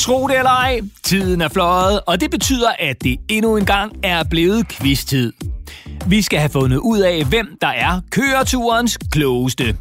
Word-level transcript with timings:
Tro 0.00 0.26
det 0.26 0.38
eller 0.38 0.50
ej, 0.50 0.80
tiden 1.02 1.40
er 1.40 1.48
fløjet, 1.48 2.00
og 2.06 2.20
det 2.20 2.30
betyder, 2.30 2.70
at 2.78 3.04
det 3.04 3.16
endnu 3.28 3.56
en 3.56 3.64
gang 3.64 3.92
er 4.02 4.22
blevet 4.30 4.68
quiztid. 4.68 5.32
Vi 6.06 6.22
skal 6.22 6.38
have 6.38 6.48
fundet 6.48 6.76
ud 6.76 6.98
af, 6.98 7.24
hvem 7.24 7.58
der 7.60 7.68
er 7.68 8.00
køreturens 8.10 8.98
klogeste. 9.12 9.76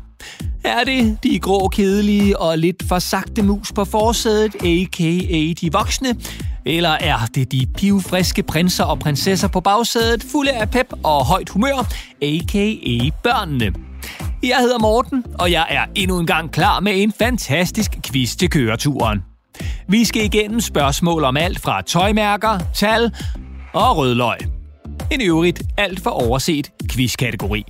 Er 0.63 0.83
det 0.83 1.17
de 1.23 1.39
grå, 1.39 1.67
kedelige 1.67 2.39
og 2.39 2.57
lidt 2.57 2.83
for 2.87 2.99
sagte 2.99 3.43
mus 3.43 3.71
på 3.71 3.85
forsædet, 3.85 4.55
a.k.a. 4.55 5.53
de 5.61 5.71
voksne? 5.71 6.15
Eller 6.65 6.89
er 6.89 7.19
det 7.35 7.51
de 7.51 7.65
pivfriske 7.77 8.43
prinser 8.43 8.83
og 8.83 8.99
prinsesser 8.99 9.47
på 9.47 9.59
bagsædet, 9.59 10.23
fulde 10.31 10.51
af 10.51 10.69
pep 10.69 10.93
og 11.03 11.25
højt 11.25 11.49
humør, 11.49 11.87
a.k.a. 12.21 13.09
børnene? 13.23 13.73
Jeg 14.43 14.57
hedder 14.59 14.79
Morten, 14.79 15.23
og 15.39 15.51
jeg 15.51 15.65
er 15.69 15.85
endnu 15.95 16.19
en 16.19 16.27
gang 16.27 16.51
klar 16.51 16.79
med 16.79 17.03
en 17.03 17.13
fantastisk 17.19 17.91
quiz 18.05 18.35
til 18.35 18.49
køreturen. 18.49 19.28
Vi 19.87 20.05
skal 20.05 20.25
igennem 20.25 20.59
spørgsmål 20.59 21.23
om 21.23 21.37
alt 21.37 21.59
fra 21.59 21.81
tøjmærker, 21.81 22.59
tal 22.75 23.11
og 23.73 23.97
rødløg. 23.97 24.37
En 25.11 25.21
øvrigt 25.21 25.63
alt 25.77 25.99
for 26.03 26.09
overset 26.09 26.71
quizkategori. 26.91 27.63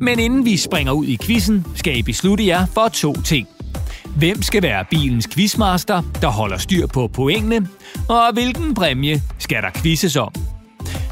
Men 0.00 0.18
inden 0.18 0.44
vi 0.44 0.56
springer 0.56 0.92
ud 0.92 1.06
i 1.06 1.18
quizzen, 1.22 1.66
skal 1.74 1.98
I 1.98 2.02
beslutte 2.02 2.46
jer 2.46 2.66
for 2.66 2.88
to 2.88 3.22
ting. 3.22 3.48
Hvem 4.16 4.42
skal 4.42 4.62
være 4.62 4.84
bilens 4.90 5.28
quizmaster, 5.34 6.02
der 6.20 6.28
holder 6.28 6.58
styr 6.58 6.86
på 6.86 7.08
pointene, 7.08 7.68
og 8.08 8.32
hvilken 8.32 8.74
præmie 8.74 9.22
skal 9.38 9.62
der 9.62 9.70
quizzes 9.82 10.16
om? 10.16 10.32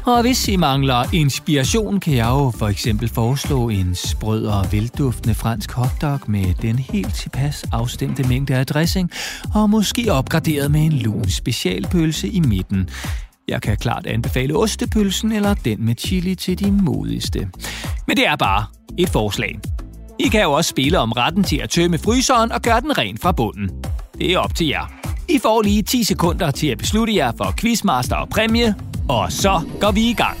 Og 0.05 0.21
hvis 0.21 0.47
I 0.47 0.55
mangler 0.55 1.13
inspiration, 1.13 1.99
kan 1.99 2.13
jeg 2.13 2.27
jo 2.27 2.51
for 2.57 2.67
eksempel 2.67 3.09
foreslå 3.09 3.69
en 3.69 3.95
sprød 3.95 4.45
og 4.45 4.71
velduftende 4.71 5.35
fransk 5.35 5.71
hotdog 5.71 6.19
med 6.27 6.53
den 6.61 6.79
helt 6.79 7.13
tilpas 7.13 7.65
afstemte 7.71 8.27
mængde 8.27 8.55
af 8.55 8.65
dressing, 8.65 9.11
og 9.55 9.69
måske 9.69 10.11
opgraderet 10.11 10.71
med 10.71 10.81
en 10.81 10.91
lun 10.91 11.29
specialpølse 11.29 12.27
i 12.27 12.39
midten. 12.39 12.89
Jeg 13.47 13.61
kan 13.61 13.77
klart 13.77 14.05
anbefale 14.05 14.55
ostepølsen 14.55 15.31
eller 15.31 15.53
den 15.53 15.85
med 15.85 15.95
chili 15.99 16.35
til 16.35 16.59
de 16.59 16.71
modigste. 16.71 17.49
Men 18.07 18.17
det 18.17 18.27
er 18.27 18.35
bare 18.35 18.65
et 18.97 19.09
forslag. 19.09 19.59
I 20.19 20.27
kan 20.27 20.41
jo 20.41 20.51
også 20.51 20.69
spille 20.69 20.99
om 20.99 21.11
retten 21.11 21.43
til 21.43 21.57
at 21.57 21.69
tømme 21.69 21.97
fryseren 21.97 22.51
og 22.51 22.61
gøre 22.61 22.81
den 22.81 22.97
ren 22.97 23.17
fra 23.17 23.31
bunden. 23.31 23.69
Det 24.17 24.33
er 24.33 24.39
op 24.39 24.55
til 24.55 24.67
jer. 24.67 24.91
I 25.29 25.39
får 25.41 25.61
lige 25.61 25.81
10 25.81 26.03
sekunder 26.03 26.51
til 26.51 26.67
at 26.67 26.77
beslutte 26.77 27.15
jer 27.15 27.31
for 27.37 27.53
quizmaster 27.57 28.15
og 28.15 28.29
præmie, 28.29 28.75
og 29.09 29.31
så 29.31 29.61
går 29.79 29.91
vi 29.91 30.09
i 30.09 30.13
gang. 30.13 30.37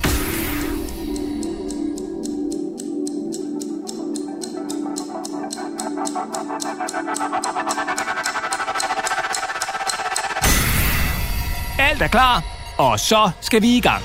Alt 11.79 12.01
er 12.01 12.07
klar, 12.07 12.43
og 12.77 12.99
så 12.99 13.31
skal 13.41 13.61
vi 13.61 13.77
i 13.77 13.79
gang. 13.79 14.01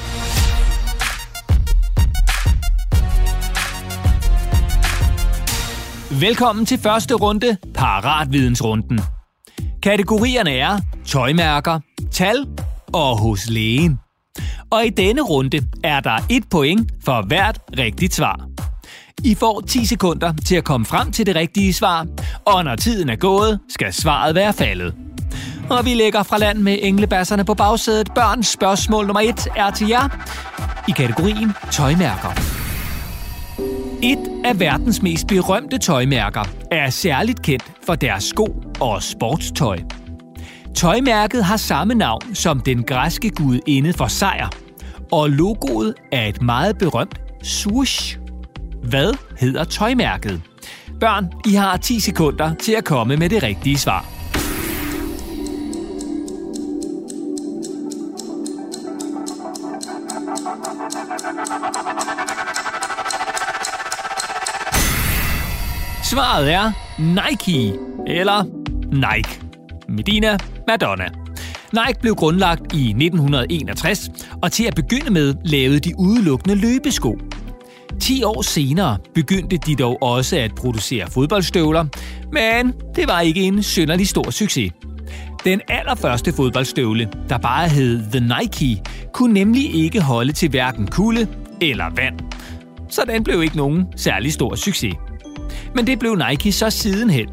Velkommen 6.21 6.67
til 6.67 6.79
første 6.79 7.15
runde, 7.15 7.57
Paratvidensrunden. 7.75 9.01
Kategorierne 9.83 10.51
er 10.51 10.79
tøjmærker, 11.07 11.81
tal 12.13 12.47
og 12.93 13.19
hos 13.19 13.51
lægen. 13.51 14.08
Og 14.71 14.87
i 14.87 14.91
denne 14.91 15.23
runde 15.23 15.61
er 15.85 16.01
der 16.01 16.19
et 16.31 16.45
point 16.51 16.91
for 17.05 17.27
hvert 17.27 17.59
rigtigt 17.79 18.15
svar. 18.15 18.49
I 19.25 19.35
får 19.35 19.61
10 19.61 19.85
sekunder 19.85 20.33
til 20.47 20.57
at 20.57 20.65
komme 20.65 20.87
frem 20.87 21.13
til 21.13 21.27
det 21.27 21.37
rigtige 21.37 21.73
svar, 21.73 22.07
og 22.45 22.65
når 22.65 22.77
tiden 22.77 23.09
er 23.09 23.17
gået, 23.17 23.61
skal 23.69 23.93
svaret 23.93 24.35
være 24.35 24.53
faldet. 24.53 24.95
Og 25.71 25.85
vi 25.85 25.95
lægger 25.95 26.23
fra 26.23 26.39
land 26.39 26.59
med 26.59 26.79
englebasserne 26.83 27.45
på 27.45 27.55
bagsædet. 27.55 28.15
Børns 28.15 28.49
spørgsmål 28.49 29.07
nummer 29.07 29.21
1 29.21 29.49
er 29.57 29.71
til 29.71 29.89
jer 29.89 30.09
i 30.89 30.91
kategorien 30.91 31.53
tøjmærker. 31.71 32.29
Et 34.03 34.45
af 34.45 34.61
verdens 34.61 35.03
mest 35.03 35.27
berømte 35.27 35.79
tøjmærker 35.79 36.45
er 36.71 36.91
særligt 36.91 37.43
kendt 37.43 37.65
for 37.87 37.95
deres 37.95 38.25
sko 38.25 38.63
og 38.81 39.03
sportstøj. 39.03 39.79
Tøjmærket 40.75 41.45
har 41.45 41.57
samme 41.57 41.95
navn 41.95 42.35
som 42.35 42.61
den 42.61 42.83
græske 42.83 43.31
gudinde 43.31 43.93
for 43.93 44.07
sejr, 44.07 44.49
og 45.13 45.31
logoet 45.31 45.95
er 46.13 46.27
et 46.27 46.43
meget 46.43 46.79
berømt 46.79 47.21
swoosh. 47.43 48.19
Hvad 48.83 49.13
hedder 49.39 49.65
tøjmærket? 49.65 50.43
Børn, 51.01 51.33
I 51.47 51.55
har 51.55 51.77
10 51.77 52.01
sekunder 52.01 52.55
til 52.55 52.73
at 52.73 52.85
komme 52.85 53.17
med 53.17 53.29
det 53.29 53.43
rigtige 53.43 53.79
svar. 53.79 54.05
Svaret 66.05 66.53
er 66.53 66.73
Nike, 66.99 67.79
eller 68.07 68.45
Nike. 68.93 69.41
Medina 69.89 70.39
Madonna. 70.69 71.09
Nike 71.73 72.01
blev 72.01 72.15
grundlagt 72.15 72.61
i 72.61 72.89
1961, 72.89 74.11
og 74.43 74.53
til 74.53 74.65
at 74.65 74.75
begynde 74.75 75.11
med 75.11 75.35
lavede 75.45 75.81
de 75.81 75.93
udelukkende 75.99 76.55
løbesko. 76.55 77.19
10 78.01 78.23
år 78.23 78.43
senere 78.43 78.99
begyndte 79.15 79.57
de 79.57 79.75
dog 79.75 80.03
også 80.03 80.37
at 80.37 80.55
producere 80.55 81.11
fodboldstøvler, 81.11 81.85
men 82.33 82.73
det 82.97 83.09
var 83.09 83.21
ikke 83.21 83.41
en 83.41 83.63
synderlig 83.63 84.09
stor 84.09 84.31
succes. 84.31 84.73
Den 85.45 85.61
allerførste 85.69 86.33
fodboldstøvle, 86.33 87.09
der 87.29 87.39
bare 87.39 87.69
hed 87.69 88.03
The 88.13 88.21
Nike, 88.21 88.83
kunne 89.13 89.35
nemlig 89.35 89.75
ikke 89.75 90.01
holde 90.01 90.33
til 90.33 90.51
hverken 90.51 90.87
kulde 90.87 91.27
eller 91.61 91.85
vand. 91.97 92.19
Så 92.89 93.03
den 93.09 93.25
blev 93.25 93.43
ikke 93.43 93.57
nogen 93.57 93.87
særlig 93.97 94.33
stor 94.33 94.55
succes. 94.55 94.95
Men 95.75 95.87
det 95.87 95.99
blev 95.99 96.19
Nike 96.31 96.53
så 96.53 96.71
sidenhen. 96.71 97.29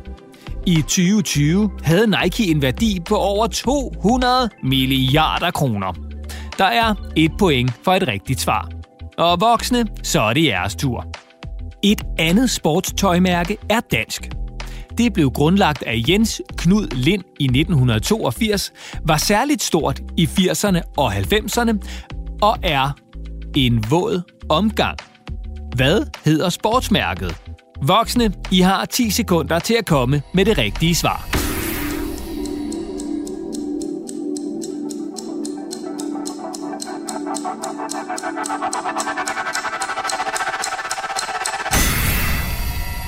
I 0.66 0.76
2020 0.76 1.72
havde 1.84 2.08
Nike 2.24 2.52
en 2.52 2.62
værdi 2.62 3.00
på 3.06 3.16
over 3.16 3.48
200 3.48 4.50
milliarder 4.64 5.52
kroner. 5.52 6.05
Der 6.58 6.66
er 6.66 6.96
et 7.16 7.32
point 7.40 7.74
for 7.84 7.92
et 7.94 8.08
rigtigt 8.08 8.42
svar. 8.42 8.70
Og 9.18 9.42
voksne, 9.42 9.86
så 10.04 10.22
er 10.22 10.34
det 10.34 10.44
jeres 10.44 10.76
tur. 10.76 11.06
Et 11.84 12.04
andet 12.20 12.50
sportstøjmærke 12.50 13.58
er 13.70 13.80
dansk. 13.80 14.30
Det 14.98 15.14
blev 15.14 15.32
grundlagt 15.32 15.84
af 15.84 16.04
Jens 16.10 16.42
Knud 16.58 16.88
Lind 16.88 17.24
i 17.40 17.44
1982, 17.44 18.74
var 19.06 19.18
særligt 19.18 19.64
stort 19.64 20.02
i 20.18 20.26
80'erne 20.26 20.82
og 20.98 21.14
90'erne 21.16 21.78
og 22.42 22.58
er 22.64 22.92
en 23.56 23.84
våd 23.90 24.22
omgang. 24.50 24.98
Hvad 25.76 26.02
hedder 26.26 26.50
sportsmærket? 26.50 27.36
Voksne, 27.82 28.34
I 28.52 28.60
har 28.60 28.86
10 28.86 29.10
sekunder 29.10 29.60
til 29.60 29.76
at 29.80 29.86
komme 29.86 30.22
med 30.34 30.46
det 30.46 30.58
rigtige 30.58 30.96
svar. 30.96 31.45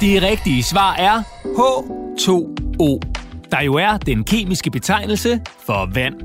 Det 0.02 0.24
rigtige 0.24 0.64
svar 0.64 0.96
er 0.96 1.22
H2O, 1.46 3.00
der 3.52 3.62
jo 3.62 3.74
er 3.74 3.98
den 3.98 4.24
kemiske 4.24 4.72
betegnelse 4.72 5.42
for 5.66 5.90
vand. 5.94 6.16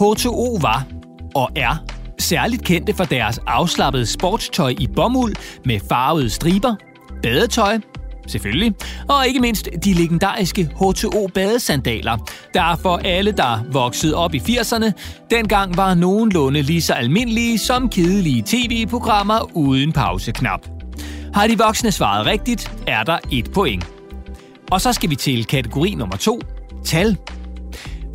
H2O 0.00 0.62
var 0.62 0.84
og 1.34 1.50
er 1.56 1.84
særligt 2.18 2.64
kendte 2.64 2.94
for 2.94 3.04
deres 3.04 3.40
afslappede 3.46 4.06
sportstøj 4.06 4.74
i 4.78 4.86
bomuld 4.86 5.34
med 5.64 5.80
farvede 5.88 6.30
striber, 6.30 6.74
badetøj, 7.22 7.78
selvfølgelig, 8.26 8.74
og 9.08 9.26
ikke 9.26 9.40
mindst 9.40 9.68
de 9.84 9.94
legendariske 9.94 10.70
H2O 10.74 11.26
badesandaler, 11.26 12.16
der 12.54 12.76
for 12.76 12.96
alle, 12.96 13.32
der 13.32 13.64
voksede 13.72 14.14
op 14.14 14.34
i 14.34 14.38
80'erne, 14.38 14.90
dengang 15.30 15.76
var 15.76 15.94
nogenlunde 15.94 16.62
lige 16.62 16.82
så 16.82 16.92
almindelige 16.92 17.58
som 17.58 17.88
kedelige 17.88 18.42
tv-programmer 18.46 19.56
uden 19.56 19.92
pauseknap. 19.92 20.73
Har 21.34 21.46
de 21.46 21.58
voksne 21.58 21.92
svaret 21.92 22.26
rigtigt, 22.26 22.72
er 22.86 23.02
der 23.02 23.18
et 23.32 23.52
point. 23.52 23.86
Og 24.70 24.80
så 24.80 24.92
skal 24.92 25.10
vi 25.10 25.16
til 25.16 25.44
kategori 25.44 25.94
nummer 25.94 26.16
to, 26.16 26.40
tal. 26.84 27.16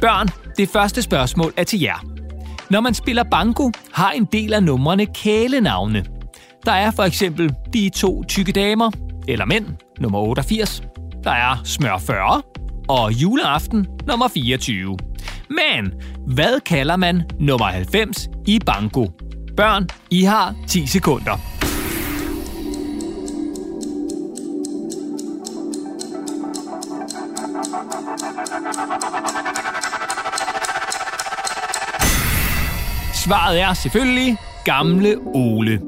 Børn, 0.02 0.30
det 0.58 0.70
første 0.70 1.02
spørgsmål 1.02 1.54
er 1.58 1.64
til 1.64 1.80
jer. 1.80 2.06
Når 2.70 2.82
man 2.82 2.94
spiller 2.94 3.24
banko, 3.24 3.72
har 3.92 4.12
en 4.12 4.26
del 4.26 4.54
af 4.54 4.64
numrene 4.64 5.06
kælenavne. 5.06 6.06
Der 6.66 6.72
er 6.72 6.92
for 6.92 7.04
eksempel 7.04 7.54
de 7.74 7.90
to 7.90 8.24
tykke 8.24 8.52
damer, 8.52 8.92
eller 9.28 9.46
mænd, 9.46 9.66
nummer 10.00 10.20
88. 10.20 10.84
Der 11.24 11.32
er 11.32 11.62
smør 11.64 11.98
40 11.98 12.42
og 12.88 13.14
juleaften 13.14 13.88
nummer 14.08 14.28
24. 14.28 14.98
Men 15.50 15.94
hvad 16.28 16.60
kalder 16.60 16.96
man 16.96 17.24
nummer 17.40 17.66
90 17.66 18.28
i 18.48 18.60
banko? 18.66 19.12
Børn, 19.58 19.88
I 20.10 20.24
har 20.24 20.56
10 20.68 20.88
sekunder. 20.88 21.59
Svaret 33.30 33.62
er 33.62 33.74
selvfølgelig 33.74 34.38
Gamle 34.66 35.18
Ole. 35.34 35.82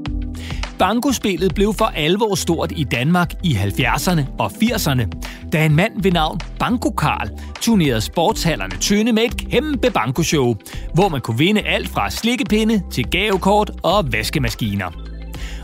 Bankospillet 0.79 1.55
blev 1.55 1.73
for 1.73 1.85
alvor 1.85 2.35
stort 2.35 2.71
i 2.75 2.83
Danmark 2.83 3.33
i 3.43 3.53
70'erne 3.53 4.21
og 4.39 4.51
80'erne, 4.51 5.09
da 5.53 5.65
en 5.65 5.75
mand 5.75 6.03
ved 6.03 6.11
navn 6.11 6.39
Banko 6.59 6.89
Karl 6.89 7.29
turnerede 7.61 8.01
sportshallerne 8.01 8.75
tynde 8.79 9.13
med 9.13 9.23
et 9.23 9.37
kæmpe 9.51 9.91
bankoshow, 9.91 10.55
hvor 10.93 11.09
man 11.09 11.21
kunne 11.21 11.37
vinde 11.37 11.61
alt 11.61 11.89
fra 11.89 12.09
slikkepinde 12.09 12.81
til 12.91 13.05
gavekort 13.11 13.71
og 13.83 14.13
vaskemaskiner. 14.13 15.10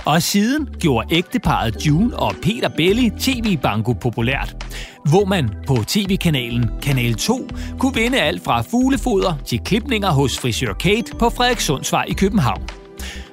Og 0.07 0.21
siden 0.21 0.69
gjorde 0.79 1.15
ægteparet 1.15 1.87
June 1.87 2.19
og 2.19 2.35
Peter 2.43 2.69
Belli 2.69 3.09
tv-banko 3.19 3.93
populært, 3.93 4.55
hvor 5.09 5.25
man 5.25 5.49
på 5.67 5.77
tv-kanalen 5.87 6.69
Kanal 6.81 7.15
2 7.15 7.47
kunne 7.79 7.93
vinde 7.93 8.21
alt 8.21 8.43
fra 8.43 8.61
fuglefoder 8.61 9.33
til 9.45 9.59
klipninger 9.59 10.09
hos 10.09 10.39
frisør 10.39 10.73
Kate 10.73 11.15
på 11.19 11.29
Frederikssundsvej 11.29 12.05
i 12.07 12.13
København. 12.13 12.67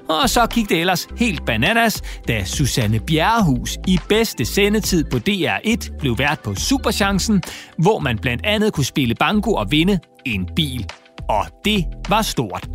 Og 0.09 0.31
så 0.31 0.47
gik 0.47 0.69
det 0.69 0.81
ellers 0.81 1.09
helt 1.19 1.47
bananas, 1.47 2.03
da 2.29 2.45
Susanne 2.45 3.01
Bjerrehus 3.01 3.79
i 3.87 3.99
bedste 4.09 4.45
sendetid 4.45 5.05
på 5.05 5.17
DR1 5.17 5.99
blev 5.99 6.19
vært 6.19 6.41
på 6.45 6.55
Superchancen, 6.55 7.43
hvor 7.79 7.99
man 7.99 8.19
blandt 8.19 8.47
andet 8.47 8.73
kunne 8.73 8.85
spille 8.85 9.15
banko 9.15 9.55
og 9.55 9.71
vinde 9.71 9.99
en 10.25 10.49
bil. 10.57 10.87
Og 11.29 11.47
det 11.65 11.85
var 12.09 12.23
stort. 12.23 12.69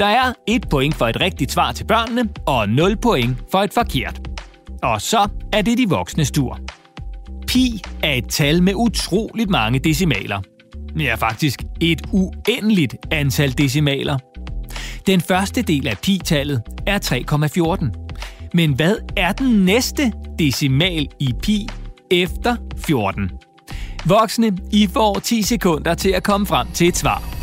Der 0.00 0.06
er 0.06 0.32
et 0.46 0.68
point 0.70 0.94
for 0.94 1.06
et 1.06 1.20
rigtigt 1.20 1.52
svar 1.52 1.72
til 1.72 1.84
børnene, 1.84 2.28
og 2.46 2.68
0 2.68 2.96
point 2.96 3.36
for 3.50 3.58
et 3.58 3.72
forkert. 3.72 4.20
Og 4.82 5.00
så 5.00 5.28
er 5.52 5.62
det 5.62 5.78
de 5.78 5.88
voksne 5.88 6.24
tur. 6.24 6.58
Pi 7.46 7.82
er 8.02 8.12
et 8.12 8.28
tal 8.28 8.62
med 8.62 8.72
utroligt 8.76 9.50
mange 9.50 9.78
decimaler. 9.78 10.40
Ja, 10.98 11.14
faktisk 11.14 11.62
et 11.80 12.02
uendeligt 12.12 12.96
antal 13.10 13.52
decimaler. 13.52 14.18
Den 15.06 15.20
første 15.20 15.62
del 15.62 15.88
af 15.88 15.98
pi-tallet 15.98 16.62
er 16.86 16.98
3,14. 18.48 18.50
Men 18.54 18.72
hvad 18.72 18.96
er 19.16 19.32
den 19.32 19.64
næste 19.64 20.12
decimal 20.38 21.08
i 21.18 21.32
pi 21.42 21.68
efter 22.10 22.56
14? 22.76 23.30
Voksne, 24.04 24.58
I 24.72 24.88
får 24.92 25.18
10 25.18 25.42
sekunder 25.42 25.94
til 25.94 26.10
at 26.10 26.22
komme 26.22 26.46
frem 26.46 26.68
til 26.74 26.88
et 26.88 26.96
svar. 26.96 27.39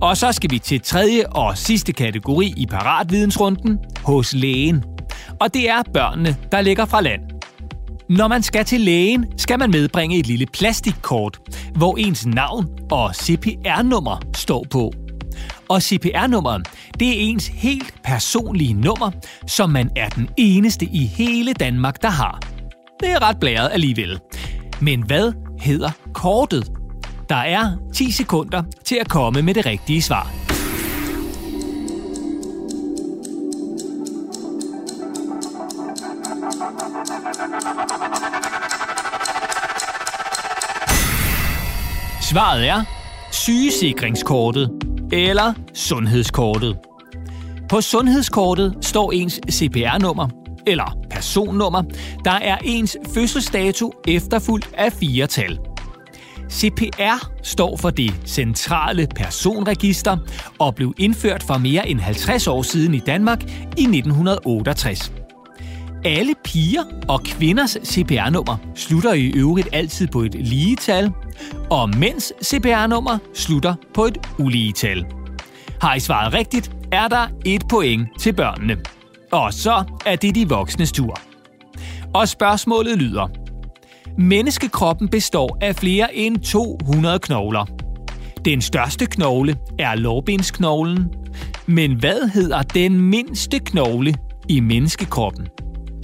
Og 0.00 0.16
så 0.16 0.32
skal 0.32 0.50
vi 0.50 0.58
til 0.58 0.80
tredje 0.80 1.26
og 1.26 1.58
sidste 1.58 1.92
kategori 1.92 2.54
i 2.56 2.66
paratvidensrunden, 2.66 3.78
hos 4.04 4.34
lægen. 4.34 4.84
Og 5.40 5.54
det 5.54 5.68
er 5.70 5.82
børnene, 5.94 6.36
der 6.52 6.60
ligger 6.60 6.84
fra 6.84 7.00
land. 7.00 7.20
Når 8.08 8.28
man 8.28 8.42
skal 8.42 8.64
til 8.64 8.80
lægen, 8.80 9.26
skal 9.36 9.58
man 9.58 9.70
medbringe 9.70 10.18
et 10.18 10.26
lille 10.26 10.46
plastikkort, 10.46 11.38
hvor 11.74 11.96
ens 11.96 12.26
navn 12.26 12.66
og 12.90 13.14
CPR-nummer 13.14 14.20
står 14.36 14.66
på. 14.70 14.92
Og 15.68 15.82
CPR-nummeret, 15.82 16.68
det 17.00 17.08
er 17.08 17.14
ens 17.16 17.46
helt 17.46 17.94
personlige 18.04 18.74
nummer, 18.74 19.10
som 19.46 19.70
man 19.70 19.90
er 19.96 20.08
den 20.08 20.28
eneste 20.36 20.86
i 20.86 21.06
hele 21.06 21.52
Danmark, 21.52 22.02
der 22.02 22.10
har. 22.10 22.40
Det 23.00 23.10
er 23.10 23.28
ret 23.28 23.40
blæret 23.40 23.70
alligevel. 23.72 24.20
Men 24.80 25.02
hvad 25.02 25.32
hedder 25.60 25.90
kortet? 26.14 26.70
Der 27.28 27.36
er 27.36 27.76
10 27.94 28.10
sekunder 28.10 28.62
til 28.84 28.96
at 29.00 29.08
komme 29.08 29.42
med 29.42 29.54
det 29.54 29.66
rigtige 29.66 30.02
svar. 30.02 30.30
Svaret 42.20 42.68
er 42.68 42.84
sygesikringskortet 43.32 44.70
eller 45.12 45.54
sundhedskortet. 45.74 46.78
På 47.68 47.80
sundhedskortet 47.80 48.74
står 48.82 49.12
ens 49.12 49.40
CPR-nummer, 49.50 50.28
eller 50.66 50.97
personnummer, 51.18 51.82
der 52.24 52.30
er 52.30 52.58
ens 52.64 52.96
fødselsdato 53.14 53.92
efterfulgt 54.08 54.70
af 54.74 54.92
fire 54.92 55.26
tal. 55.26 55.58
CPR 56.50 57.30
står 57.42 57.76
for 57.76 57.90
det 57.90 58.14
centrale 58.26 59.08
personregister 59.16 60.16
og 60.58 60.74
blev 60.74 60.94
indført 60.98 61.42
for 61.42 61.58
mere 61.58 61.88
end 61.88 62.00
50 62.00 62.46
år 62.46 62.62
siden 62.62 62.94
i 62.94 62.98
Danmark 62.98 63.42
i 63.76 63.82
1968. 63.82 65.12
Alle 66.04 66.34
piger 66.44 66.82
og 67.08 67.22
kvinders 67.22 67.76
CPR-nummer 67.84 68.56
slutter 68.74 69.12
i 69.12 69.26
øvrigt 69.26 69.68
altid 69.72 70.06
på 70.06 70.20
et 70.20 70.34
lige 70.34 70.76
tal, 70.76 71.10
og 71.70 71.90
mænds 71.96 72.32
CPR-nummer 72.44 73.18
slutter 73.34 73.74
på 73.94 74.04
et 74.04 74.18
ulige 74.38 74.72
tal. 74.72 75.04
Har 75.80 75.94
I 75.94 76.00
svaret 76.00 76.34
rigtigt, 76.34 76.70
er 76.92 77.08
der 77.08 77.28
et 77.44 77.62
point 77.70 78.08
til 78.18 78.32
børnene. 78.32 78.76
Og 79.32 79.52
så 79.52 79.84
er 80.06 80.16
det 80.16 80.34
de 80.34 80.48
voksnes 80.48 80.92
tur. 80.92 81.20
Og 82.14 82.28
spørgsmålet 82.28 82.98
lyder. 82.98 83.28
Menneskekroppen 84.18 85.08
består 85.08 85.58
af 85.60 85.76
flere 85.76 86.14
end 86.14 86.38
200 86.38 87.18
knogler. 87.18 87.64
Den 88.44 88.62
største 88.62 89.06
knogle 89.06 89.56
er 89.78 89.94
lårbensknoglen. 89.94 91.14
Men 91.66 91.94
hvad 91.94 92.28
hedder 92.28 92.62
den 92.62 93.00
mindste 93.00 93.58
knogle 93.58 94.14
i 94.48 94.60
menneskekroppen? 94.60 95.48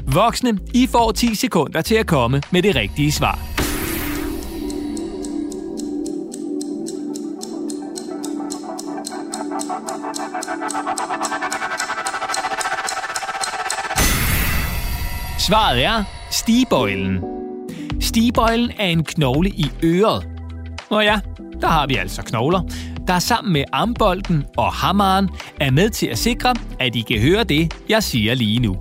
Voksne, 0.07 0.59
I 0.75 0.87
får 0.87 1.13
10 1.13 1.35
sekunder 1.35 1.83
til 1.83 1.95
at 1.95 2.07
komme 2.07 2.43
med 2.51 2.63
det 2.63 2.77
rigtige 2.77 3.13
svar. 3.13 3.64
Svaret 15.47 15.85
er 15.85 16.05
stigebøjlen. 16.31 17.21
Stigebøjlen 18.01 18.71
er 18.79 18.87
en 18.87 19.05
knogle 19.05 19.51
i 19.51 19.67
øret. 19.83 20.27
Og 20.91 21.05
ja, 21.05 21.21
der 21.61 21.67
har 21.67 21.87
vi 21.87 21.97
altså 21.97 22.23
knogler, 22.23 22.61
der 23.07 23.19
sammen 23.19 23.53
med 23.53 23.65
armbolden 23.73 24.45
og 24.57 24.73
hammeren 24.73 25.29
er 25.61 25.71
med 25.71 25.91
til 25.91 26.07
at 26.07 26.19
sikre, 26.19 26.55
at 26.81 26.97
I 26.97 27.01
kan 27.01 27.21
høre 27.21 27.45
det, 27.45 27.75
jeg 27.89 28.03
siger 28.03 28.35
lige 28.35 28.61
nu. 28.61 28.77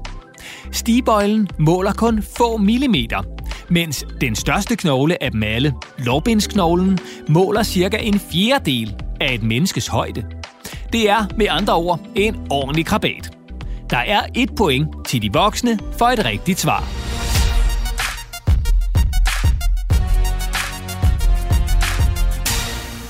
Stigebøjlen 0.71 1.47
måler 1.59 1.93
kun 1.93 2.23
få 2.37 2.57
millimeter, 2.57 3.23
mens 3.69 4.05
den 4.21 4.35
største 4.35 4.75
knogle 4.75 5.23
af 5.23 5.31
dem 5.31 5.43
alle, 5.43 5.73
lårbindsknoglen, 5.97 6.99
måler 7.29 7.63
cirka 7.63 7.97
en 7.97 8.19
fjerdedel 8.19 8.95
af 9.21 9.33
et 9.33 9.43
menneskes 9.43 9.87
højde. 9.87 10.23
Det 10.93 11.09
er 11.09 11.25
med 11.37 11.47
andre 11.49 11.73
ord 11.73 11.99
en 12.15 12.47
ordentlig 12.49 12.85
krabat. 12.85 13.32
Der 13.93 13.99
er 13.99 14.21
et 14.35 14.49
point 14.57 14.87
til 15.07 15.21
de 15.21 15.33
voksne 15.33 15.79
for 15.97 16.05
et 16.05 16.25
rigtigt 16.25 16.59
svar. 16.59 16.83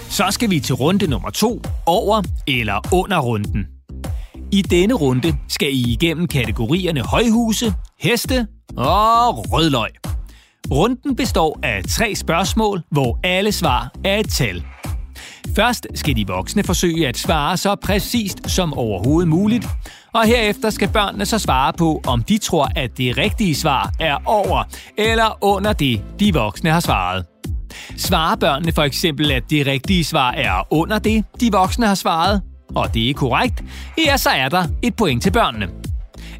Så 0.10 0.28
skal 0.32 0.50
vi 0.50 0.60
til 0.60 0.76
runde 0.76 1.08
nummer 1.08 1.30
to, 1.30 1.62
over 1.86 2.22
eller 2.48 2.94
under 2.94 3.20
runden. 3.20 3.68
I 4.52 4.62
denne 4.62 4.94
runde 4.94 5.36
skal 5.48 5.68
I 5.74 5.94
igennem 5.94 6.28
kategorierne 6.28 7.02
højhuse, 7.02 7.74
heste 8.00 8.48
og 8.78 9.52
rødløg. 9.52 9.92
Runden 10.72 11.16
består 11.16 11.60
af 11.64 11.84
tre 11.84 12.16
spørgsmål, 12.16 12.82
hvor 12.92 13.20
alle 13.24 13.52
svar 13.52 13.92
er 14.06 14.18
et 14.18 14.30
tal. 14.30 14.64
Først 15.56 15.88
skal 15.96 16.16
de 16.16 16.28
voksne 16.28 16.64
forsøge 16.64 17.08
at 17.08 17.18
svare 17.18 17.58
så 17.58 17.76
præcist 17.76 18.50
som 18.50 18.74
overhovedet 18.74 19.28
muligt, 19.28 19.68
og 20.14 20.26
herefter 20.26 20.70
skal 20.70 20.90
børnene 20.90 21.26
så 21.26 21.40
svare 21.40 21.74
på, 21.74 22.02
om 22.08 22.24
de 22.24 22.38
tror, 22.38 22.72
at 22.76 22.98
det 22.98 23.18
rigtige 23.18 23.56
svar 23.56 23.92
er 24.00 24.18
over 24.26 24.64
eller 24.98 25.38
under 25.42 25.74
det, 25.74 26.02
de 26.20 26.34
voksne 26.34 26.70
har 26.70 26.80
svaret. 26.80 27.26
Svarer 27.98 28.36
børnene 28.36 28.72
for 28.72 28.82
eksempel, 28.82 29.32
at 29.32 29.44
det 29.50 29.68
rigtige 29.68 30.04
svar 30.04 30.32
er 30.32 30.68
under 30.72 31.00
det, 31.00 31.24
de 31.40 31.52
voksne 31.52 31.88
har 31.88 31.96
svaret, 31.96 32.42
og 32.76 32.94
det 32.94 33.10
er 33.10 33.14
korrekt, 33.14 33.64
ja, 34.06 34.18
så 34.18 34.30
er 34.30 34.50
der 34.50 34.64
et 34.84 34.96
point 34.96 35.24
til 35.24 35.32
børnene. 35.32 35.70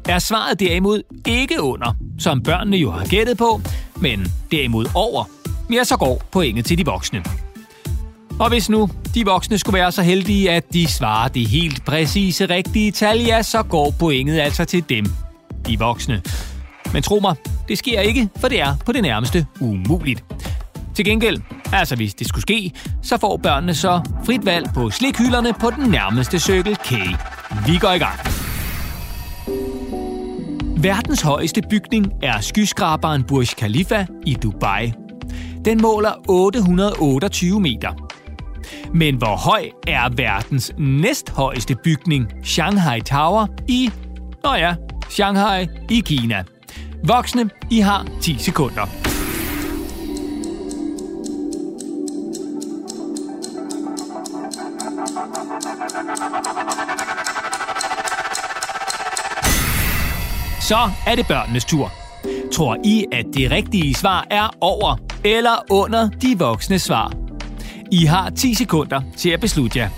Er 0.08 0.18
svaret 0.18 0.60
derimod 0.60 1.02
ikke 1.26 1.62
under, 1.62 1.94
som 2.18 2.42
børnene 2.42 2.76
jo 2.76 2.90
har 2.90 3.06
gættet 3.06 3.38
på, 3.38 3.60
men 3.96 4.32
derimod 4.50 4.86
over, 4.94 5.24
ja, 5.72 5.84
så 5.84 5.96
går 5.96 6.22
pointet 6.32 6.64
til 6.64 6.78
de 6.78 6.84
voksne. 6.84 7.43
Og 8.40 8.48
hvis 8.48 8.70
nu 8.70 8.88
de 9.14 9.24
voksne 9.24 9.58
skulle 9.58 9.78
være 9.78 9.92
så 9.92 10.02
heldige, 10.02 10.50
at 10.50 10.72
de 10.72 10.86
svarer 10.86 11.28
det 11.28 11.48
helt 11.48 11.84
præcise 11.84 12.46
rigtige 12.46 12.90
tal, 12.90 13.20
ja, 13.20 13.42
så 13.42 13.62
går 13.62 13.94
pointet 13.98 14.40
altså 14.40 14.64
til 14.64 14.84
dem, 14.88 15.06
de 15.66 15.78
voksne. 15.78 16.22
Men 16.92 17.02
tro 17.02 17.18
mig, 17.18 17.36
det 17.68 17.78
sker 17.78 18.00
ikke, 18.00 18.28
for 18.36 18.48
det 18.48 18.60
er 18.60 18.76
på 18.86 18.92
det 18.92 19.02
nærmeste 19.02 19.46
umuligt. 19.60 20.24
Til 20.94 21.04
gengæld, 21.04 21.40
altså 21.72 21.96
hvis 21.96 22.14
det 22.14 22.28
skulle 22.28 22.42
ske, 22.42 22.72
så 23.02 23.18
får 23.18 23.36
børnene 23.36 23.74
så 23.74 24.00
frit 24.26 24.46
valg 24.46 24.66
på 24.74 24.90
slikhylderne 24.90 25.52
på 25.60 25.70
den 25.70 25.90
nærmeste 25.90 26.38
Circle 26.38 26.76
K. 26.76 26.92
Vi 27.66 27.78
går 27.78 27.90
i 27.92 27.98
gang. 27.98 28.18
Verdens 30.82 31.22
højeste 31.22 31.62
bygning 31.70 32.12
er 32.22 32.40
skyskraberen 32.40 33.24
Burj 33.24 33.44
Khalifa 33.44 34.06
i 34.26 34.34
Dubai. 34.34 34.92
Den 35.64 35.82
måler 35.82 36.12
828 36.28 37.60
meter. 37.60 38.03
Men 38.94 39.16
hvor 39.16 39.36
høj 39.36 39.70
er 39.86 40.08
verdens 40.16 40.72
næsthøjeste 40.78 41.74
bygning, 41.74 42.32
Shanghai 42.44 43.00
Tower, 43.00 43.46
i, 43.68 43.90
nå 44.44 44.54
ja, 44.54 44.74
Shanghai 45.08 45.66
i 45.90 46.00
Kina? 46.00 46.44
Voksne, 47.04 47.50
I 47.70 47.80
har 47.80 48.06
10 48.22 48.38
sekunder. 48.38 48.86
Så 60.60 60.90
er 61.06 61.14
det 61.14 61.26
børnenes 61.26 61.64
tur. 61.64 61.92
Tror 62.52 62.76
I, 62.84 63.06
at 63.12 63.26
det 63.34 63.50
rigtige 63.50 63.94
svar 63.94 64.26
er 64.30 64.56
over 64.60 64.96
eller 65.24 65.64
under 65.70 66.08
de 66.08 66.38
voksne 66.38 66.78
svar? 66.78 67.23
I 67.94 68.04
har 68.04 68.30
10 68.30 68.54
sekunder 68.54 69.00
til 69.16 69.30
at 69.30 69.40
beslutte 69.40 69.78
jer. 69.78 69.88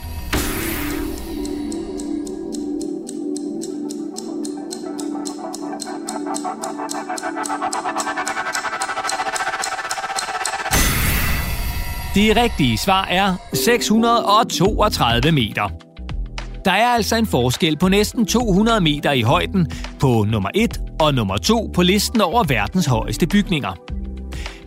Det 12.15 12.37
rigtige 12.37 12.79
svar 12.79 13.05
er 13.05 13.35
632 13.53 15.33
meter. 15.33 15.71
Der 16.65 16.73
er 16.73 16.87
altså 16.87 17.17
en 17.17 17.27
forskel 17.27 17.77
på 17.77 17.89
næsten 17.89 18.27
200 18.27 18.81
meter 18.81 19.13
i 19.13 19.23
højden 19.23 19.71
på 20.01 20.27
nummer 20.29 20.51
1 20.55 20.81
og 21.01 21.15
nummer 21.15 21.37
2 21.37 21.71
på 21.75 21.83
listen 21.83 22.21
over 22.21 22.45
verdens 22.45 22.87
højeste 22.87 23.27
bygninger. 23.27 23.96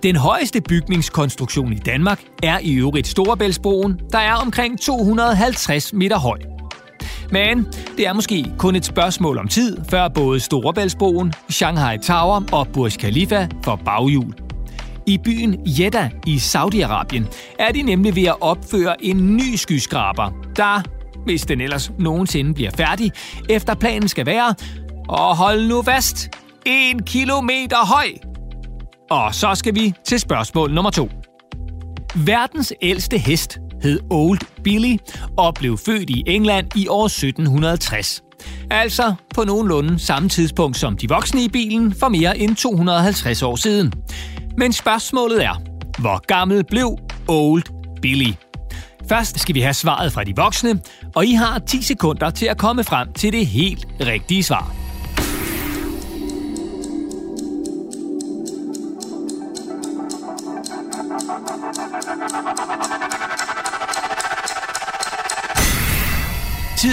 Den 0.04 0.16
højeste 0.16 0.62
bygningskonstruktion 0.62 1.74
i 1.74 1.78
Danmark 1.78 2.24
er 2.44 2.60
i 2.62 2.74
øvrigt 2.74 3.08
Storebæltsbroen, 3.08 4.00
der 4.12 4.18
er 4.18 4.34
omkring 4.34 4.82
250 4.82 5.94
meter 5.94 6.20
høj. 6.20 6.40
Men 7.32 7.68
det 7.98 8.08
er 8.08 8.14
måske 8.14 8.52
kun 8.58 8.76
et 8.76 8.86
spørgsmål 8.86 9.38
om 9.38 9.48
tid, 9.48 9.78
før 9.90 10.08
både 10.08 10.40
Storebæltsbroen, 10.40 11.34
Shanghai 11.50 11.98
Tower 11.98 12.42
og 12.52 12.68
Burj 12.68 12.90
Khalifa 12.90 13.48
får 13.64 13.76
baghjul. 13.76 14.34
I 15.08 15.18
byen 15.18 15.60
Jeddah 15.66 16.12
i 16.28 16.36
Saudi-Arabien 16.36 17.24
er 17.60 17.72
de 17.72 17.82
nemlig 17.82 18.16
ved 18.16 18.26
at 18.26 18.42
opføre 18.42 19.06
en 19.06 19.38
ny 19.38 19.56
skyskraber, 19.56 20.32
der, 20.56 20.82
hvis 21.26 21.42
den 21.42 21.62
ellers 21.62 21.92
nogensinde 22.00 22.54
bliver 22.54 22.72
færdig, 22.78 23.12
efter 23.50 23.76
planen 23.76 24.08
skal 24.08 24.26
være, 24.26 24.56
og 25.08 25.38
hold 25.38 25.68
nu 25.68 25.82
fast, 25.82 26.30
en 26.66 27.04
kilometer 27.04 27.86
høj. 27.86 28.29
Og 29.10 29.36
så 29.36 29.56
skal 29.56 29.76
vi 29.76 29.94
til 30.06 30.20
spørgsmål 30.20 30.74
nummer 30.74 30.92
to. 30.92 31.10
Verdens 32.16 32.74
ældste 32.82 33.18
hest 33.18 33.58
hed 33.82 34.00
Old 34.10 34.40
Billy 34.64 34.98
og 35.38 35.54
blev 35.54 35.78
født 35.78 36.10
i 36.10 36.24
England 36.28 36.68
i 36.76 36.88
år 36.88 37.06
1760. 37.06 38.24
Altså 38.72 39.14
på 39.36 39.44
nogenlunde 39.44 40.00
samme 40.00 40.30
tidspunkt 40.30 40.78
som 40.78 40.98
de 40.98 41.10
voksne 41.10 41.44
i 41.44 41.50
bilen 41.50 41.94
for 41.94 42.10
mere 42.10 42.38
end 42.38 42.56
250 42.56 43.44
år 43.44 43.56
siden. 43.56 43.94
Men 44.58 44.74
spørgsmålet 44.74 45.46
er, 45.46 45.62
hvor 46.00 46.26
gammel 46.28 46.64
blev 46.64 46.98
Old 47.28 47.64
Billy? 48.02 48.34
Først 49.10 49.40
skal 49.40 49.56
vi 49.56 49.62
have 49.62 49.74
svaret 49.74 50.14
fra 50.14 50.24
de 50.24 50.36
voksne, 50.36 50.82
og 51.16 51.26
I 51.26 51.34
har 51.34 51.60
10 51.60 51.82
sekunder 51.82 52.30
til 52.30 52.46
at 52.46 52.58
komme 52.58 52.84
frem 52.84 53.14
til 53.14 53.34
det 53.34 53.46
helt 53.46 53.88
rigtige 54.02 54.44
svar. 54.44 54.79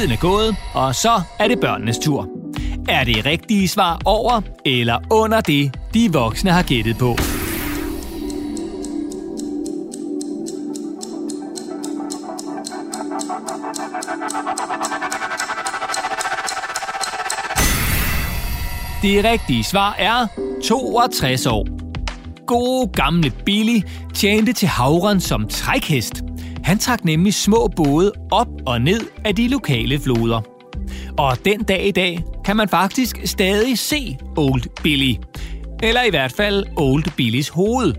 Tiden 0.07 0.19
er 0.19 0.21
gået, 0.21 0.57
og 0.75 0.95
så 0.95 1.23
er 1.39 1.49
det 1.49 1.61
børnenes 1.61 1.99
tur. 1.99 2.29
Er 2.89 3.05
det 3.05 3.27
rigtige 3.27 3.69
svar 3.69 4.01
over 4.05 4.41
eller 4.65 4.99
under 5.11 5.41
det, 5.41 5.79
de 5.95 6.13
voksne 6.13 6.51
har 6.51 6.63
gættet 6.63 6.99
på? 6.99 7.17
Det 19.03 19.25
rigtige 19.25 19.65
svar 19.65 19.95
er 19.99 20.27
62 20.65 21.47
år. 21.47 21.67
Gode 22.47 22.89
gamle 22.93 23.33
Billy 23.45 23.81
tjente 24.15 24.53
til 24.53 24.69
havren 24.69 25.21
som 25.21 25.49
trækhest. 25.49 26.26
Han 26.67 26.79
trak 26.79 27.05
nemlig 27.05 27.35
små 27.35 27.71
både 27.77 28.13
op 28.31 28.49
og 28.67 28.81
ned 28.81 29.01
af 29.25 29.35
de 29.35 29.49
lokale 29.49 30.01
floder. 30.01 30.41
Og 31.19 31.37
den 31.45 31.63
dag 31.63 31.87
i 31.87 31.91
dag 31.91 32.25
kan 32.45 32.57
man 32.57 32.69
faktisk 32.69 33.21
stadig 33.25 33.79
se 33.79 34.19
Old 34.37 34.63
Billy. 34.83 35.15
Eller 35.83 36.03
i 36.03 36.11
hvert 36.11 36.33
fald 36.33 36.65
Old 36.77 37.05
Billys 37.17 37.49
hoved. 37.49 37.95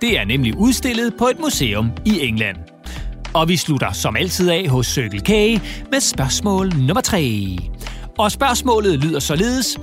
Det 0.00 0.18
er 0.18 0.24
nemlig 0.24 0.56
udstillet 0.58 1.14
på 1.18 1.24
et 1.26 1.40
museum 1.40 1.90
i 2.06 2.20
England. 2.20 2.56
Og 3.34 3.48
vi 3.48 3.56
slutter 3.56 3.92
som 3.92 4.16
altid 4.16 4.50
af 4.50 4.68
hos 4.68 4.86
Circle 4.86 5.20
K 5.20 5.62
med 5.90 6.00
spørgsmål 6.00 6.68
nummer 6.68 7.00
3. 7.00 7.58
Og 8.18 8.32
spørgsmålet 8.32 9.04
lyder 9.04 9.20
således. 9.20 9.78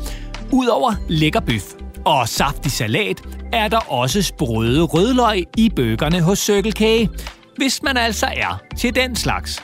Udover 0.51 0.93
lækker 1.09 1.39
bøf 1.39 1.73
og 2.05 2.29
saftig 2.29 2.71
salat, 2.71 3.21
er 3.53 3.67
der 3.67 3.91
også 3.91 4.21
sprøde 4.21 4.83
rødløg 4.83 5.43
i 5.57 5.69
bøgerne 5.69 6.21
hos 6.21 6.39
Circle 6.39 6.71
K, 6.71 7.09
hvis 7.59 7.83
man 7.83 7.97
altså 7.97 8.25
er 8.25 8.61
til 8.77 8.95
den 8.95 9.15
slags. 9.15 9.63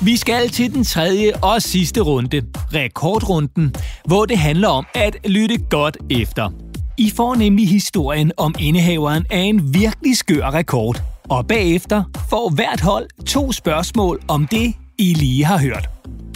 Vi 0.04 0.16
skal 0.16 0.48
til 0.48 0.74
den 0.74 0.84
tredje 0.84 1.32
og 1.42 1.62
sidste 1.62 2.00
runde, 2.00 2.42
rekordrunden, 2.74 3.74
hvor 4.04 4.24
det 4.24 4.38
handler 4.38 4.68
om 4.68 4.86
at 4.94 5.16
lytte 5.24 5.58
godt 5.70 5.96
efter. 6.10 6.50
I 6.98 7.12
får 7.16 7.34
nemlig 7.34 7.68
historien 7.68 8.32
om 8.36 8.54
indehaveren 8.58 9.26
af 9.30 9.40
en 9.40 9.74
virkelig 9.74 10.16
skør 10.16 10.50
rekord, 10.50 11.02
og 11.28 11.46
bagefter 11.46 12.04
får 12.30 12.50
hvert 12.54 12.80
hold 12.80 13.24
to 13.26 13.52
spørgsmål 13.52 14.20
om 14.28 14.46
det, 14.46 14.74
I 14.98 15.14
lige 15.14 15.44
har 15.44 15.58
hørt. 15.58 15.88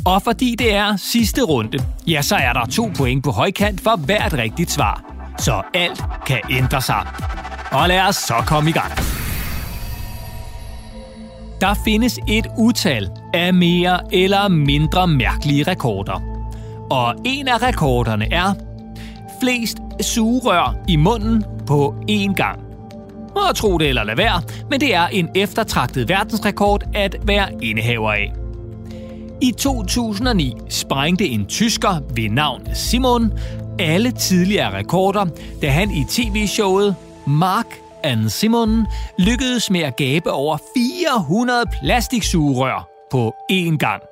Og 0.05 0.23
fordi 0.23 0.55
det 0.59 0.75
er 0.75 0.97
sidste 0.97 1.43
runde, 1.43 1.79
ja, 2.07 2.23
så 2.23 2.37
er 2.37 2.53
der 2.53 2.67
to 2.67 2.91
point 2.97 3.25
på 3.25 3.31
højkant 3.31 3.81
for 3.81 3.97
hvert 3.97 4.33
rigtigt 4.33 4.71
svar. 4.71 5.05
Så 5.39 5.63
alt 5.75 6.05
kan 6.27 6.41
ændre 6.51 6.83
sig. 6.83 7.07
Og 7.73 7.89
lad 7.89 8.01
os 8.01 8.17
så 8.17 8.35
komme 8.47 8.71
i 8.71 8.73
gang. 8.73 9.16
Der 11.61 11.75
findes 11.85 12.19
et 12.29 12.47
utal 12.59 13.11
af 13.35 13.55
mere 13.55 14.01
eller 14.15 14.49
mindre 14.49 15.09
mærkelige 15.09 15.63
rekorder. 15.63 16.23
Og 16.91 17.15
en 17.25 17.49
af 17.49 17.63
rekorderne 17.63 18.33
er 18.33 18.55
flest 19.41 19.79
sugerør 20.01 20.77
i 20.89 20.97
munden 20.97 21.45
på 21.67 21.95
én 22.11 22.33
gang. 22.35 22.61
Og 23.35 23.57
tro 23.57 23.79
det 23.79 23.89
eller 23.89 24.05
lad 24.05 24.17
være, 24.17 24.43
men 24.71 24.81
det 24.81 24.95
er 24.95 25.07
en 25.07 25.29
eftertragtet 25.35 26.09
verdensrekord 26.09 26.83
at 26.95 27.17
være 27.23 27.49
indehaver 27.63 28.13
af. 28.13 28.33
I 29.41 29.53
2009 29.53 30.53
sprængte 30.69 31.29
en 31.29 31.47
tysker 31.47 32.01
ved 32.15 32.31
navn 32.31 32.69
Simon 32.75 33.33
alle 33.79 34.11
tidligere 34.11 34.79
rekorder, 34.79 35.27
da 35.63 35.71
han 35.71 35.91
i 35.91 36.05
tv-showet 36.09 36.95
Mark 37.27 37.86
Anne 38.03 38.31
Simon 38.31 38.87
lykkedes 39.19 39.71
med 39.71 39.81
at 39.81 39.97
gabe 39.97 40.31
over 40.33 40.59
400 40.77 41.65
plastiksugerør 41.83 42.89
på 43.11 43.35
én 43.53 43.77
gang. 43.77 44.03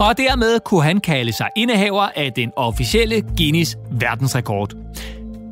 Og 0.00 0.18
dermed 0.18 0.60
kunne 0.60 0.82
han 0.82 1.00
kalde 1.00 1.32
sig 1.32 1.48
indehaver 1.56 2.08
af 2.16 2.32
den 2.32 2.52
officielle 2.56 3.22
Guinness 3.36 3.76
verdensrekord. 3.90 4.72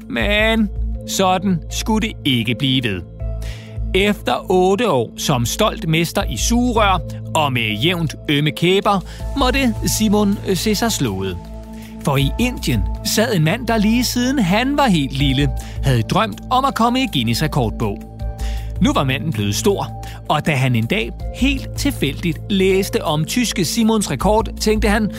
Men 0.09 0.71
sådan 1.09 1.63
skulle 1.71 2.09
det 2.09 2.17
ikke 2.25 2.55
blive 2.55 2.83
ved. 2.85 3.03
Efter 3.95 4.51
otte 4.51 4.91
år 4.91 5.11
som 5.17 5.47
stolt 5.47 5.89
mester 5.89 6.25
i 6.25 6.37
sugerør 6.37 6.99
og 7.35 7.53
med 7.53 7.63
jævnt 7.63 8.15
ømme 8.29 8.51
kæber, 8.51 9.01
måtte 9.39 9.75
Simon 9.99 10.39
se 10.55 10.75
sig 10.75 10.93
slået. 10.93 11.50
For 12.05 12.17
i 12.17 12.31
Indien 12.39 12.83
sad 13.05 13.37
en 13.37 13.45
mand, 13.45 13.67
der 13.67 13.77
lige 13.77 14.05
siden 14.05 14.39
han 14.39 14.77
var 14.77 14.87
helt 14.87 15.13
lille, 15.13 15.49
havde 15.83 16.03
drømt 16.03 16.41
om 16.51 16.65
at 16.65 16.75
komme 16.75 17.03
i 17.03 17.07
Guinness 17.13 17.43
rekordbog. 17.43 17.99
Nu 18.81 18.93
var 18.93 19.05
manden 19.05 19.33
blevet 19.33 19.55
stor, 19.55 20.07
og 20.29 20.47
da 20.47 20.55
han 20.55 20.77
en 20.77 20.87
dag 20.87 21.11
helt 21.37 21.69
tilfældigt 21.77 22.39
læste 22.51 23.05
om 23.05 23.25
tyske 23.25 23.65
Simons 23.65 24.11
rekord, 24.11 24.49
tænkte 24.61 24.89
han, 24.89 25.11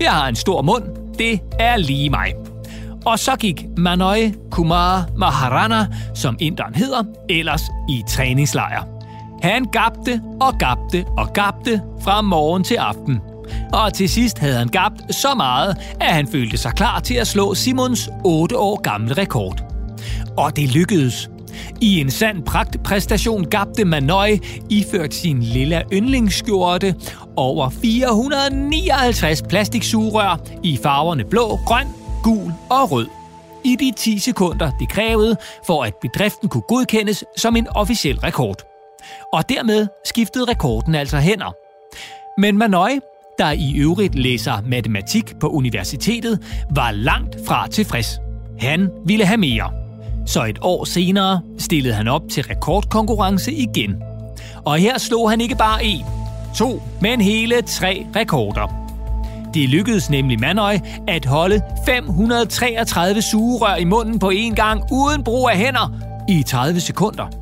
jeg 0.00 0.10
har 0.10 0.28
en 0.28 0.36
stor 0.36 0.62
mund, 0.62 0.84
det 1.18 1.40
er 1.58 1.76
lige 1.76 2.10
mig. 2.10 2.32
Og 3.04 3.18
så 3.18 3.36
gik 3.36 3.66
Manoy 3.76 4.34
Kumar 4.50 5.08
Maharana, 5.16 5.86
som 6.14 6.36
inderen 6.40 6.74
hedder, 6.74 7.02
ellers 7.28 7.62
i 7.88 8.02
træningslejr. 8.08 8.84
Han 9.42 9.64
gabte 9.64 10.20
og 10.40 10.58
gabte 10.58 11.04
og 11.18 11.32
gabte 11.32 11.82
fra 12.00 12.20
morgen 12.20 12.64
til 12.64 12.74
aften. 12.74 13.20
Og 13.72 13.94
til 13.94 14.08
sidst 14.08 14.38
havde 14.38 14.56
han 14.58 14.68
gabt 14.68 15.14
så 15.14 15.34
meget, 15.34 15.76
at 16.00 16.14
han 16.14 16.26
følte 16.26 16.56
sig 16.56 16.72
klar 16.72 17.00
til 17.00 17.14
at 17.14 17.26
slå 17.26 17.54
Simons 17.54 18.08
8 18.24 18.58
år 18.58 18.80
gamle 18.80 19.14
rekord. 19.14 19.64
Og 20.36 20.56
det 20.56 20.74
lykkedes. 20.74 21.30
I 21.80 22.00
en 22.00 22.10
sand 22.10 22.42
pragtpræstation 22.42 23.44
gabte 23.44 23.84
Manoy, 23.84 24.38
iført 24.70 25.14
sin 25.14 25.42
lille 25.42 25.82
yndlingsskjorte, 25.92 26.94
over 27.36 27.70
459 27.70 29.42
plastiksugerør 29.42 30.40
i 30.62 30.78
farverne 30.82 31.24
blå, 31.24 31.56
grøn 31.66 31.86
gul 32.22 32.52
og 32.70 32.90
rød. 32.90 33.06
I 33.64 33.76
de 33.76 33.92
10 33.96 34.18
sekunder, 34.18 34.70
det 34.80 34.88
krævede, 34.88 35.36
for 35.66 35.84
at 35.84 35.94
bedriften 36.00 36.48
kunne 36.48 36.62
godkendes 36.68 37.24
som 37.36 37.56
en 37.56 37.68
officiel 37.68 38.18
rekord. 38.18 38.62
Og 39.32 39.48
dermed 39.48 39.86
skiftede 40.04 40.44
rekorden 40.44 40.94
altså 40.94 41.16
hænder. 41.16 41.54
Men 42.40 42.58
Manoy, 42.58 42.90
der 43.38 43.50
i 43.50 43.74
øvrigt 43.76 44.14
læser 44.14 44.62
matematik 44.66 45.38
på 45.40 45.48
universitetet, 45.48 46.64
var 46.74 46.90
langt 46.90 47.36
fra 47.46 47.68
tilfreds. 47.68 48.18
Han 48.58 48.90
ville 49.06 49.24
have 49.24 49.38
mere. 49.38 49.70
Så 50.26 50.44
et 50.44 50.58
år 50.60 50.84
senere 50.84 51.40
stillede 51.58 51.94
han 51.94 52.08
op 52.08 52.22
til 52.30 52.42
rekordkonkurrence 52.44 53.52
igen. 53.52 54.02
Og 54.64 54.78
her 54.78 54.98
slog 54.98 55.30
han 55.30 55.40
ikke 55.40 55.56
bare 55.56 55.84
en, 55.84 56.04
to, 56.56 56.82
men 57.00 57.20
hele 57.20 57.62
tre 57.62 58.06
rekorder. 58.16 58.82
Det 59.54 59.68
lykkedes 59.68 60.10
nemlig 60.10 60.40
Manøj 60.40 60.78
at 61.08 61.24
holde 61.24 61.60
533 61.86 63.22
sugerør 63.22 63.76
i 63.76 63.84
munden 63.84 64.18
på 64.18 64.30
én 64.30 64.54
gang 64.54 64.82
uden 64.92 65.24
brug 65.24 65.50
af 65.50 65.56
hænder 65.56 65.92
i 66.28 66.42
30 66.42 66.80
sekunder. 66.80 67.41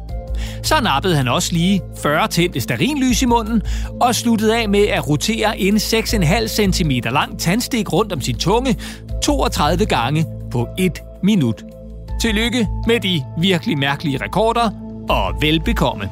Så 0.63 0.81
nappede 0.83 1.17
han 1.17 1.29
også 1.29 1.53
lige 1.53 1.81
40 2.03 2.29
tændte 2.29 2.61
starinlys 2.61 3.23
i 3.23 3.27
munden 3.27 3.63
og 4.01 4.15
sluttede 4.15 4.57
af 4.57 4.69
med 4.69 4.87
at 4.87 5.09
rotere 5.09 5.59
en 5.59 5.77
6,5 5.77 6.47
cm 6.47 6.91
lang 7.05 7.39
tandstik 7.39 7.93
rundt 7.93 8.13
om 8.13 8.21
sin 8.21 8.39
tunge 8.39 8.77
32 9.25 9.87
gange 9.87 10.27
på 10.51 10.69
et 10.79 10.99
minut. 11.23 11.65
Tillykke 12.21 12.69
med 12.87 13.01
de 13.01 13.25
virkelig 13.41 13.79
mærkelige 13.79 14.19
rekorder 14.23 14.71
og 15.09 15.35
velbekomme. 15.41 16.11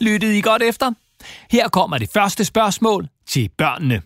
Lyttede 0.00 0.38
I 0.38 0.40
godt 0.40 0.62
efter? 0.62 0.92
Her 1.50 1.68
kommer 1.68 1.98
det 1.98 2.10
første 2.14 2.44
spørgsmål 2.44 3.08
til 3.28 3.50
børnene. 3.58 4.02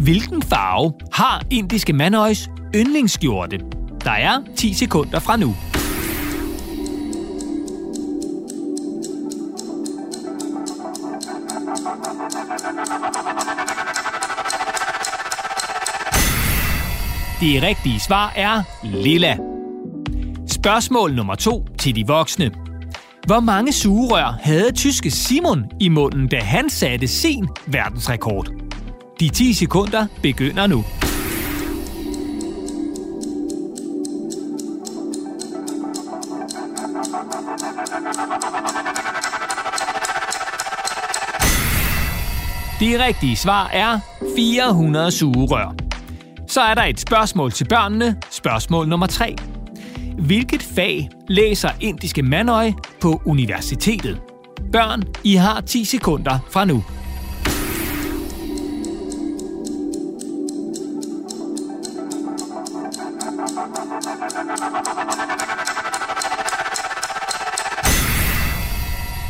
Hvilken 0.00 0.42
farve 0.42 0.92
har 1.12 1.42
indiske 1.50 1.92
manøjs 1.92 2.50
yndlingsskjorte? 2.74 3.60
Der 4.04 4.10
er 4.10 4.42
10 4.56 4.74
sekunder 4.74 5.20
fra 5.20 5.36
nu. 5.36 5.54
Det 17.42 17.62
rigtige 17.62 18.00
svar 18.00 18.32
er 18.36 18.62
lilla. 18.82 19.36
Spørgsmål 20.48 21.14
nummer 21.14 21.34
to 21.34 21.66
til 21.78 21.96
de 21.96 22.06
voksne. 22.06 22.50
Hvor 23.26 23.40
mange 23.40 23.72
sugerør 23.72 24.38
havde 24.42 24.72
tyske 24.72 25.10
Simon 25.10 25.64
i 25.80 25.88
munden, 25.88 26.28
da 26.28 26.40
han 26.40 26.70
satte 26.70 27.08
sin 27.08 27.48
verdensrekord? 27.66 28.46
De 29.20 29.28
10 29.28 29.52
sekunder 29.52 30.06
begynder 30.22 30.66
nu. 30.66 30.84
Det 42.80 43.00
rigtige 43.00 43.36
svar 43.36 43.70
er 43.72 44.00
400 44.36 45.10
sugerør. 45.10 45.81
Så 46.52 46.60
er 46.60 46.74
der 46.74 46.82
et 46.82 47.00
spørgsmål 47.00 47.52
til 47.52 47.64
børnene. 47.68 48.16
Spørgsmål 48.30 48.88
nummer 48.88 49.06
3. 49.06 49.36
Hvilket 50.18 50.62
fag 50.62 51.10
læser 51.28 51.68
indiske 51.80 52.22
Manøj 52.22 52.72
på 53.00 53.22
universitetet? 53.24 54.20
Børn, 54.72 55.02
I 55.24 55.34
har 55.34 55.60
10 55.60 55.84
sekunder 55.84 56.38
fra 56.50 56.64
nu. 56.64 56.84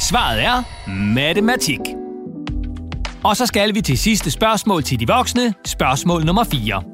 Svaret 0.01 0.45
er 0.45 0.63
matematik. 0.89 1.81
Og 3.25 3.37
så 3.37 3.47
skal 3.47 3.75
vi 3.75 3.81
til 3.81 3.99
sidste 3.99 4.31
spørgsmål 4.31 4.83
til 4.83 5.01
de 5.01 5.07
voksne. 5.07 5.55
Spørgsmål 5.65 6.25
nummer 6.25 6.45
4. 6.45 6.92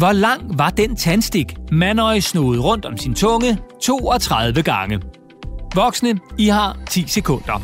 Hvor 0.00 0.12
lang 0.12 0.58
var 0.58 0.70
den 0.70 0.96
tandstik, 0.96 1.56
Manøj 1.72 2.20
snodede 2.20 2.62
rundt 2.62 2.84
om 2.84 2.96
sin 2.96 3.14
tunge 3.14 3.58
32 3.82 4.62
gange? 4.62 5.00
Voksne, 5.74 6.18
I 6.38 6.48
har 6.48 6.76
10 6.90 7.08
sekunder. 7.08 7.62